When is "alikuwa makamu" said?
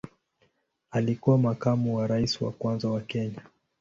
0.91-1.95